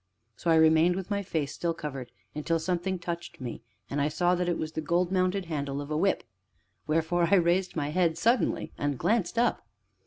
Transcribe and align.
So 0.35 0.49
I 0.49 0.55
remained 0.55 0.95
with 0.95 1.11
my 1.11 1.21
face 1.21 1.53
still 1.53 1.75
covered 1.75 2.11
until 2.33 2.57
something 2.57 2.97
touched 2.97 3.39
me, 3.39 3.61
and 3.87 4.01
I 4.01 4.07
saw 4.07 4.33
that 4.33 4.49
it 4.49 4.57
was 4.57 4.71
the 4.71 4.81
gold 4.81 5.11
mounted 5.11 5.45
handle 5.45 5.79
of 5.79 5.91
a 5.91 5.95
whip, 5.95 6.23
wherefore 6.87 7.27
I 7.29 7.35
raised 7.35 7.75
my 7.75 7.89
head 7.89 8.17
suddenly 8.17 8.71
and 8.79 8.97
glanced 8.97 9.37
up. 9.37 9.61